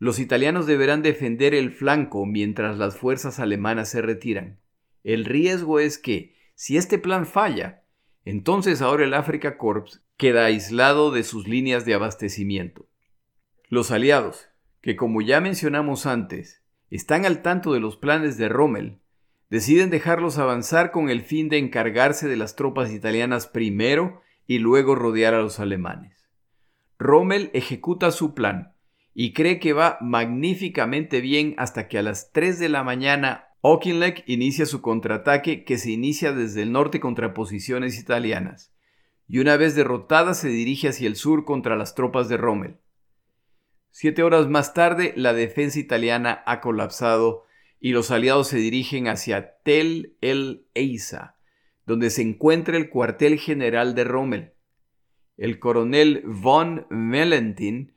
[0.02, 4.60] los italianos deberán defender el flanco mientras las fuerzas alemanas se retiran.
[5.04, 7.84] El riesgo es que, si este plan falla,
[8.26, 12.90] entonces ahora el Africa Corps queda aislado de sus líneas de abastecimiento.
[13.70, 14.48] Los aliados,
[14.82, 19.02] que como ya mencionamos antes, están al tanto de los planes de Rommel,
[19.52, 24.96] deciden dejarlos avanzar con el fin de encargarse de las tropas italianas primero y luego
[24.96, 26.28] rodear a los alemanes.
[26.98, 28.74] Rommel ejecuta su plan,
[29.14, 34.24] y cree que va magníficamente bien hasta que a las 3 de la mañana Auchinleck
[34.28, 38.74] inicia su contraataque que se inicia desde el norte contra posiciones italianas,
[39.28, 42.78] y una vez derrotada se dirige hacia el sur contra las tropas de Rommel.
[43.92, 47.46] Siete horas más tarde, la defensa italiana ha colapsado
[47.80, 51.36] y los aliados se dirigen hacia Tel el Eiza,
[51.86, 54.54] donde se encuentra el cuartel general de Rommel.
[55.36, 57.94] El coronel von Melentin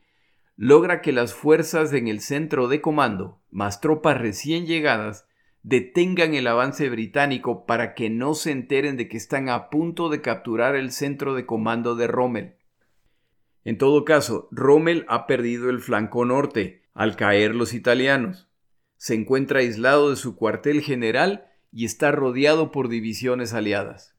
[0.56, 5.26] logra que las fuerzas en el centro de comando, más tropas recién llegadas,
[5.62, 10.20] detengan el avance británico para que no se enteren de que están a punto de
[10.20, 12.56] capturar el centro de comando de Rommel.
[13.64, 18.48] En todo caso, Rommel ha perdido el flanco norte al caer los italianos.
[18.96, 24.13] Se encuentra aislado de su cuartel general y está rodeado por divisiones aliadas.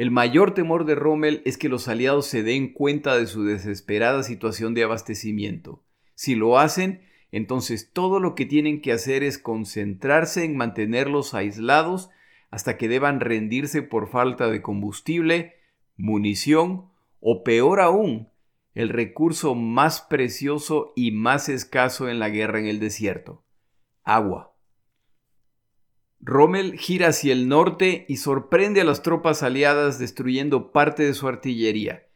[0.00, 4.22] El mayor temor de Rommel es que los aliados se den cuenta de su desesperada
[4.22, 5.84] situación de abastecimiento.
[6.14, 12.08] Si lo hacen, entonces todo lo que tienen que hacer es concentrarse en mantenerlos aislados
[12.50, 15.56] hasta que deban rendirse por falta de combustible,
[15.98, 16.86] munición
[17.20, 18.30] o peor aún,
[18.72, 23.44] el recurso más precioso y más escaso en la guerra en el desierto,
[24.02, 24.49] agua.
[26.22, 31.26] Rommel gira hacia el norte y sorprende a las tropas aliadas destruyendo parte de su
[31.26, 32.06] artillería.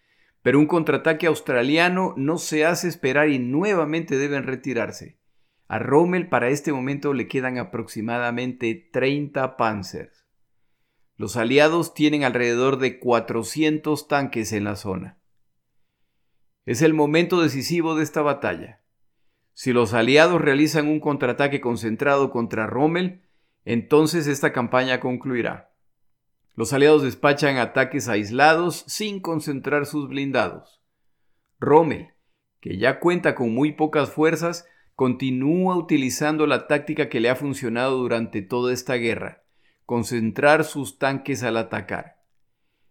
[0.42, 5.18] Pero un contraataque australiano no se hace esperar y nuevamente deben retirarse.
[5.68, 10.26] A Rommel para este momento le quedan aproximadamente 30 panzers.
[11.16, 15.18] Los aliados tienen alrededor de 400 tanques en la zona.
[16.66, 18.82] Es el momento decisivo de esta batalla.
[19.54, 23.23] Si los aliados realizan un contraataque concentrado contra Rommel,
[23.64, 25.72] entonces esta campaña concluirá.
[26.54, 30.80] Los aliados despachan ataques aislados sin concentrar sus blindados.
[31.58, 32.10] Rommel,
[32.60, 37.98] que ya cuenta con muy pocas fuerzas, continúa utilizando la táctica que le ha funcionado
[37.98, 39.42] durante toda esta guerra,
[39.84, 42.22] concentrar sus tanques al atacar.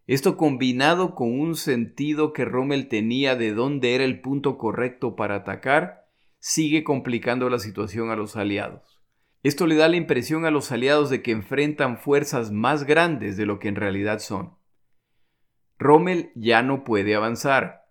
[0.06, 5.36] Esto combinado con un sentido que Rommel tenía de dónde era el punto correcto para
[5.36, 6.10] atacar,
[6.40, 8.93] sigue complicando la situación a los aliados.
[9.44, 13.46] Esto le da la impresión a los aliados de que enfrentan fuerzas más grandes de
[13.46, 14.56] lo que en realidad son.
[15.78, 17.84] Rommel ya no puede avanzar.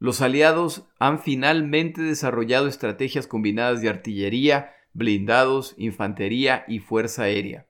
[0.00, 7.68] Los aliados han finalmente desarrollado estrategias combinadas de artillería, blindados, infantería y fuerza aérea.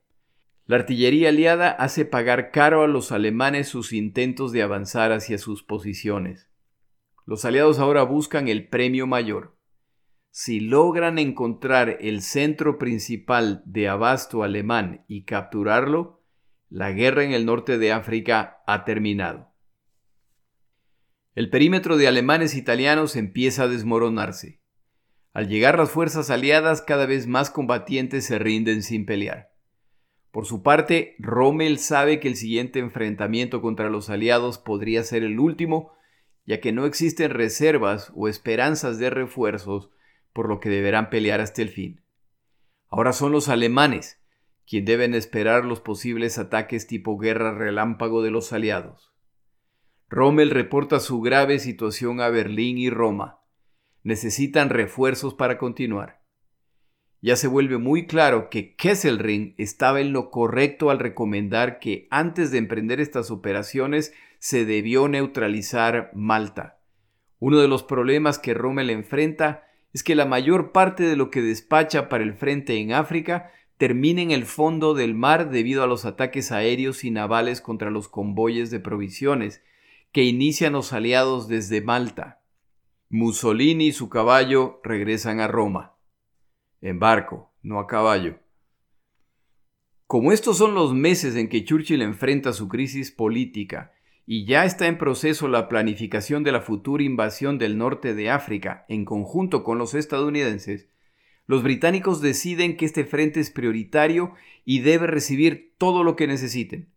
[0.65, 5.63] La artillería aliada hace pagar caro a los alemanes sus intentos de avanzar hacia sus
[5.63, 6.49] posiciones.
[7.27, 9.58] Los aliados ahora buscan el premio mayor.
[10.31, 16.23] Si logran encontrar el centro principal de abasto alemán y capturarlo,
[16.69, 19.53] la guerra en el norte de África ha terminado.
[21.35, 24.61] El perímetro de alemanes e italianos empieza a desmoronarse.
[25.33, 29.51] Al llegar las fuerzas aliadas, cada vez más combatientes se rinden sin pelear.
[30.31, 35.39] Por su parte, Rommel sabe que el siguiente enfrentamiento contra los aliados podría ser el
[35.39, 35.93] último
[36.49, 39.91] ya que no existen reservas o esperanzas de refuerzos,
[40.39, 42.01] por lo que deberán pelear hasta el fin.
[42.87, 44.23] Ahora son los alemanes
[44.69, 49.13] quienes deben esperar los posibles ataques tipo guerra relámpago de los aliados.
[50.09, 53.41] Rommel reporta su grave situación a Berlín y Roma.
[54.05, 56.23] Necesitan refuerzos para continuar.
[57.21, 62.53] Ya se vuelve muy claro que Kesselring estaba en lo correcto al recomendar que antes
[62.53, 66.79] de emprender estas operaciones se debió neutralizar Malta.
[67.41, 71.43] Uno de los problemas que Rommel enfrenta es que la mayor parte de lo que
[71.43, 76.05] despacha para el frente en África termina en el fondo del mar debido a los
[76.05, 79.63] ataques aéreos y navales contra los convoyes de provisiones
[80.13, 82.43] que inician los aliados desde Malta.
[83.09, 85.97] Mussolini y su caballo regresan a Roma.
[86.81, 88.41] En barco, no a caballo.
[90.07, 93.93] Como estos son los meses en que Churchill enfrenta su crisis política
[94.31, 98.85] y ya está en proceso la planificación de la futura invasión del norte de África
[98.87, 100.91] en conjunto con los estadounidenses,
[101.47, 104.35] los británicos deciden que este frente es prioritario
[104.67, 106.91] y debe recibir todo lo que necesiten.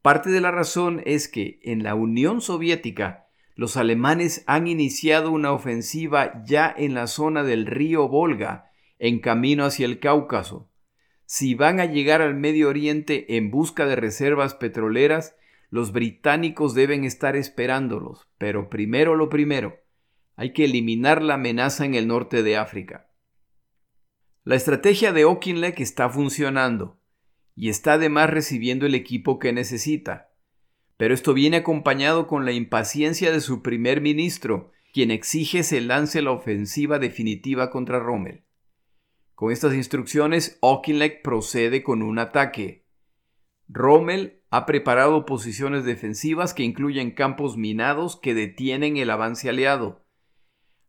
[0.00, 5.52] Parte de la razón es que en la Unión Soviética los alemanes han iniciado una
[5.52, 10.70] ofensiva ya en la zona del río Volga, en camino hacia el Cáucaso.
[11.26, 15.36] Si van a llegar al Medio Oriente en busca de reservas petroleras,
[15.70, 19.76] los británicos deben estar esperándolos, pero primero lo primero,
[20.36, 23.10] hay que eliminar la amenaza en el norte de África.
[24.44, 27.00] La estrategia de Auchinleck está funcionando
[27.56, 30.30] y está además recibiendo el equipo que necesita.
[30.96, 36.22] Pero esto viene acompañado con la impaciencia de su primer ministro, quien exige se lance
[36.22, 38.44] la ofensiva definitiva contra Rommel.
[39.34, 42.86] Con estas instrucciones, Auchinleck procede con un ataque.
[43.68, 50.04] Rommel ha preparado posiciones defensivas que incluyen campos minados que detienen el avance aliado.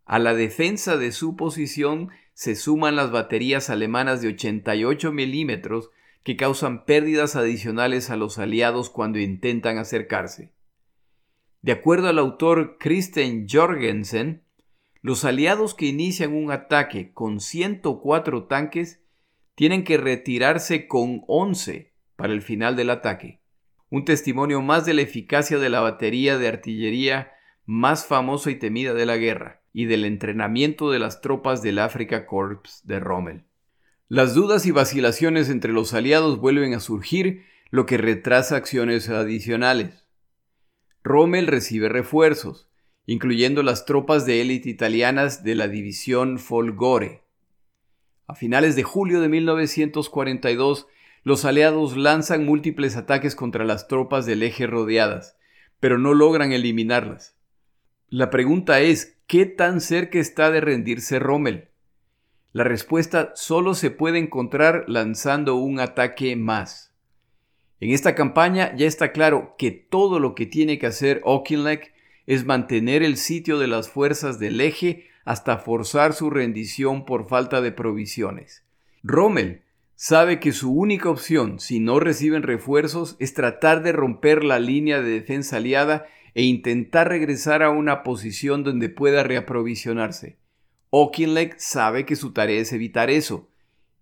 [0.06, 5.90] A la defensa de su posición se suman las baterías alemanas de 88 milímetros
[6.24, 10.52] que causan pérdidas adicionales a los aliados cuando intentan acercarse.
[11.62, 14.44] De acuerdo al autor Christian Jorgensen,
[15.02, 19.02] los aliados que inician un ataque con 104 tanques
[19.56, 23.40] tienen que retirarse con 11 para el final del ataque.
[23.90, 27.32] Un testimonio más de la eficacia de la batería de artillería
[27.66, 32.26] más famosa y temida de la guerra y del entrenamiento de las tropas del Africa
[32.26, 33.44] Corps de Rommel.
[34.10, 40.06] Las dudas y vacilaciones entre los aliados vuelven a surgir, lo que retrasa acciones adicionales.
[41.04, 42.70] Rommel recibe refuerzos,
[43.06, 47.24] incluyendo las tropas de élite italianas de la división Folgore.
[48.28, 50.88] A finales de julio de 1942,
[51.28, 55.36] los aliados lanzan múltiples ataques contra las tropas del eje rodeadas,
[55.82, 57.36] pero no logran eliminarlas.
[58.08, 61.68] La pregunta es, ¿qué tan cerca está de rendirse Rommel?
[62.54, 66.94] La respuesta solo se puede encontrar lanzando un ataque más.
[67.82, 71.94] En esta campaña ya está claro que todo lo que tiene que hacer Auchinleck
[72.26, 77.60] es mantener el sitio de las fuerzas del eje hasta forzar su rendición por falta
[77.60, 78.64] de provisiones.
[79.04, 79.67] Rommel
[79.98, 85.02] sabe que su única opción, si no reciben refuerzos, es tratar de romper la línea
[85.02, 90.38] de defensa aliada e intentar regresar a una posición donde pueda reaprovisionarse.
[90.92, 93.50] Auchinleck sabe que su tarea es evitar eso,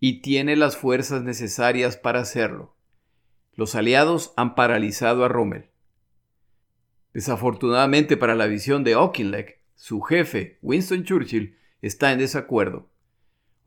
[0.02, 2.76] y tiene las fuerzas necesarias para hacerlo.
[3.54, 5.70] Los aliados han paralizado a Rommel.
[7.14, 12.89] Desafortunadamente para la visión de Auchinleck, su jefe, Winston Churchill, está en desacuerdo.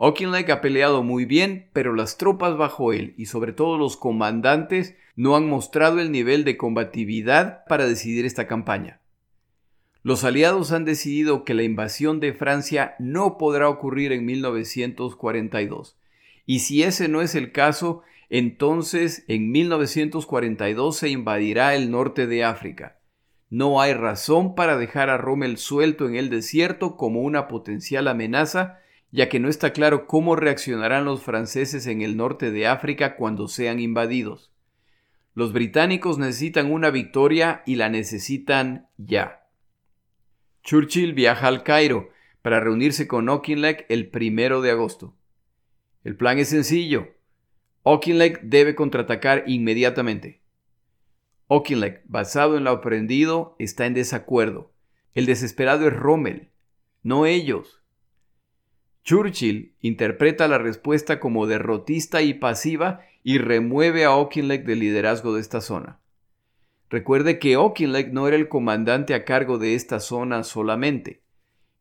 [0.00, 4.96] Auchinleck ha peleado muy bien, pero las tropas bajo él y sobre todo los comandantes
[5.16, 9.00] no han mostrado el nivel de combatividad para decidir esta campaña.
[10.04, 15.98] Los aliados han decidido que la invasión de Francia no podrá ocurrir en 1942.
[16.46, 22.44] Y si ese no es el caso, entonces en 1942 se invadirá el norte de
[22.44, 23.00] África.
[23.50, 28.78] No hay razón para dejar a Rommel suelto en el desierto como una potencial amenaza
[29.10, 33.48] ya que no está claro cómo reaccionarán los franceses en el norte de África cuando
[33.48, 34.52] sean invadidos.
[35.34, 39.46] Los británicos necesitan una victoria y la necesitan ya.
[40.62, 42.10] Churchill viaja al Cairo
[42.42, 45.16] para reunirse con Auchinleck el primero de agosto.
[46.04, 47.08] El plan es sencillo.
[47.84, 50.42] Auchinleck debe contraatacar inmediatamente.
[51.48, 54.72] Auchinleck, basado en lo aprendido, está en desacuerdo.
[55.14, 56.50] El desesperado es Rommel,
[57.02, 57.77] no ellos.
[59.08, 65.40] Churchill interpreta la respuesta como derrotista y pasiva y remueve a Auchinleck del liderazgo de
[65.40, 65.98] esta zona.
[66.90, 71.22] Recuerde que Auchinleck no era el comandante a cargo de esta zona solamente.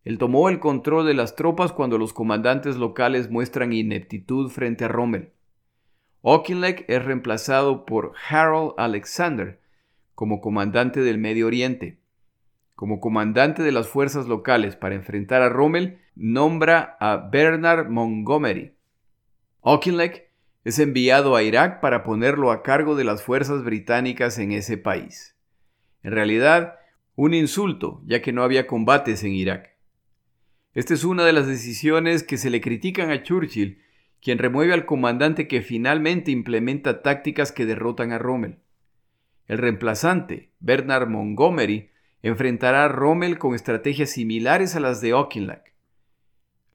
[0.06, 4.88] Él tomó el control de las tropas cuando los comandantes locales muestran ineptitud frente a
[4.88, 5.34] Rommel.
[6.24, 9.60] Auchinleck es reemplazado por Harold Alexander
[10.16, 11.98] como comandante del Medio Oriente.
[12.76, 18.74] Como comandante de las fuerzas locales para enfrentar a Rommel, nombra a Bernard Montgomery.
[19.62, 20.32] Auchinleck
[20.64, 25.36] es enviado a Irak para ponerlo a cargo de las fuerzas británicas en ese país.
[26.04, 26.80] En realidad,
[27.16, 29.76] un insulto, ya que no había combates en Irak.
[30.74, 33.82] Esta es una de las decisiones que se le critican a Churchill,
[34.22, 38.60] quien remueve al comandante que finalmente implementa tácticas que derrotan a Rommel.
[39.46, 41.92] El reemplazante, Bernard Montgomery,
[42.22, 45.77] enfrentará a Rommel con estrategias similares a las de Auchinleck.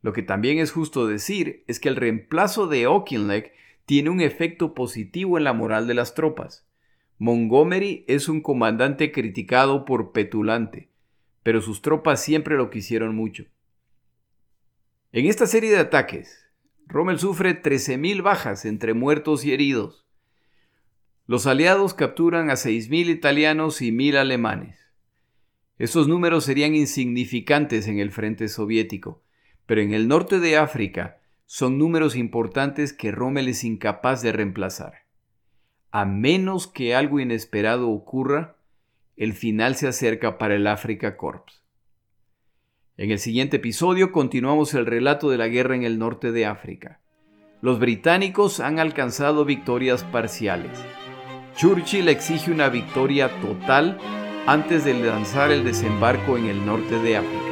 [0.02, 3.52] Lo que también es justo decir es que el reemplazo de Auchinleck
[3.86, 6.66] tiene un efecto positivo en la moral de las tropas.
[7.18, 10.88] Montgomery es un comandante criticado por petulante,
[11.44, 13.44] pero sus tropas siempre lo quisieron mucho.
[15.12, 16.46] En esta serie de ataques,
[16.86, 20.04] Rommel sufre 13.000 bajas entre muertos y heridos.
[21.26, 24.78] Los aliados capturan a 6.000 italianos y 1.000 alemanes.
[25.78, 29.21] Estos números serían insignificantes en el frente soviético,
[29.66, 35.02] pero en el norte de África son números importantes que Rommel es incapaz de reemplazar.
[35.90, 38.56] A menos que algo inesperado ocurra,
[39.16, 41.62] el final se acerca para el Africa Corps.
[42.96, 47.00] En el siguiente episodio continuamos el relato de la guerra en el norte de África.
[47.60, 50.82] Los británicos han alcanzado victorias parciales.
[51.56, 53.98] Churchill exige una victoria total
[54.46, 57.51] antes de lanzar el desembarco en el norte de África.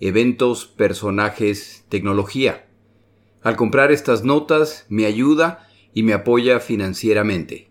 [0.00, 2.66] Eventos, Personajes, Tecnología.
[3.42, 7.70] Al comprar estas notas me ayuda y me apoya financieramente.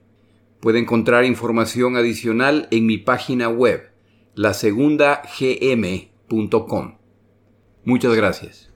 [0.60, 3.92] Puede encontrar información adicional en mi página web
[4.36, 6.98] lasegundagm.com.
[7.84, 8.68] Muchas gracias.